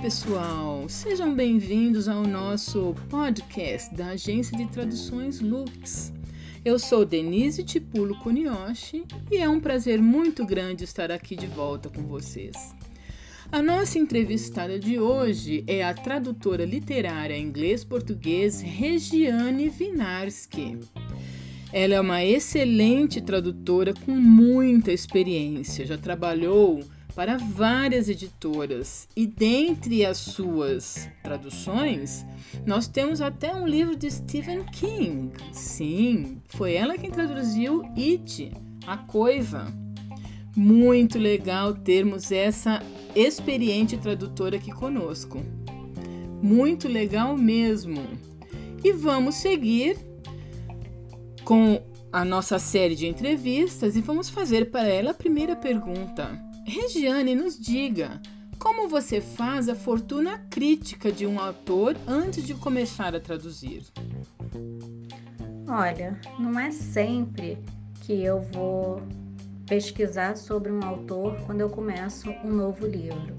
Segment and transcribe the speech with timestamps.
[0.00, 0.88] pessoal!
[0.88, 6.10] Sejam bem-vindos ao nosso podcast da agência de traduções Lux.
[6.64, 11.90] Eu sou Denise Tipulo Kunioshi e é um prazer muito grande estar aqui de volta
[11.90, 12.74] com vocês.
[13.52, 20.78] A nossa entrevistada de hoje é a tradutora literária inglês-português Regiane Vinarski.
[21.70, 26.80] Ela é uma excelente tradutora com muita experiência, já trabalhou
[27.18, 32.24] para várias editoras e dentre as suas traduções,
[32.64, 35.32] nós temos até um livro de Stephen King.
[35.52, 38.52] Sim, foi ela quem traduziu It,
[38.86, 39.66] A Coiva.
[40.54, 42.80] Muito legal termos essa
[43.16, 45.44] experiente tradutora aqui conosco.
[46.40, 48.00] Muito legal mesmo.
[48.84, 49.98] E vamos seguir
[51.42, 51.82] com
[52.12, 56.46] a nossa série de entrevistas e vamos fazer para ela a primeira pergunta.
[56.68, 58.20] Regiane, nos diga
[58.58, 63.86] como você faz a fortuna crítica de um autor antes de começar a traduzir?
[65.66, 67.58] Olha, não é sempre
[68.02, 69.00] que eu vou
[69.66, 73.34] pesquisar sobre um autor quando eu começo um novo livro.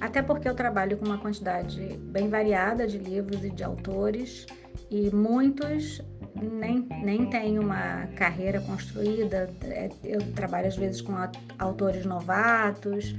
[0.00, 4.44] Até porque eu trabalho com uma quantidade bem variada de livros e de autores,
[4.90, 6.02] e muitos
[6.40, 9.50] nem, nem tenho uma carreira construída.
[9.62, 11.14] É, eu trabalho às vezes com
[11.58, 13.14] autores novatos,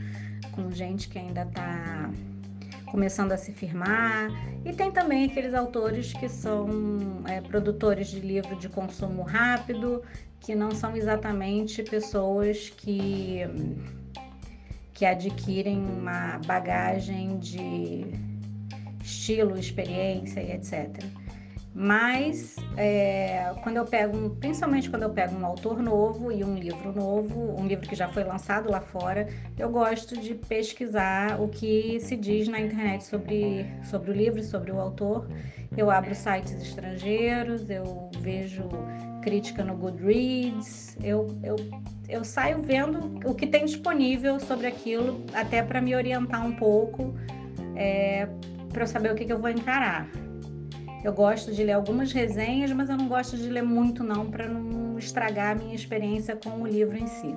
[0.51, 2.09] com gente que ainda está
[2.85, 4.29] começando a se firmar.
[4.63, 6.67] E tem também aqueles autores que são
[7.27, 10.01] é, produtores de livro de consumo rápido,
[10.39, 13.41] que não são exatamente pessoas que,
[14.93, 18.05] que adquirem uma bagagem de
[19.03, 21.03] estilo, experiência e etc.
[21.77, 26.93] Mas é, quando eu pego, principalmente quando eu pego um autor novo e um livro
[26.93, 29.27] novo, um livro que já foi lançado lá fora,
[29.59, 34.71] eu gosto de pesquisar o que se diz na internet sobre, sobre o livro sobre
[34.71, 35.27] o autor.
[35.75, 38.69] Eu abro sites estrangeiros, eu vejo
[39.21, 41.57] crítica no Goodreads, eu, eu,
[42.07, 47.13] eu saio vendo o que tem disponível sobre aquilo, até para me orientar um pouco,
[47.75, 48.29] é,
[48.71, 50.07] para eu saber o que, que eu vou encarar.
[51.05, 54.49] Eu gosto de ler algumas resenhas, mas eu não gosto de ler muito não para
[54.49, 57.35] não estragar a minha experiência com o livro em si.